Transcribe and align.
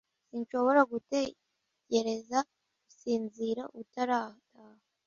Sinshobora 0.27 0.81
gutegereza 0.91 2.37
gusinzira 2.83 3.63
utarataha 3.81 4.75